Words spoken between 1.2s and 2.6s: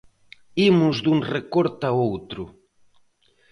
recorte a outro.